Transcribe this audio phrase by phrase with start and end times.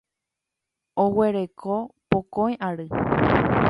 [1.03, 1.79] Oguereko
[2.13, 2.93] pokõi ary.